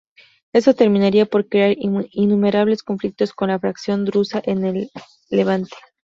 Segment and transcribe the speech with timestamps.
[0.51, 4.89] Esto terminaría por crear innumerables conflictos con la fracción drusa en el
[5.29, 5.77] Levante.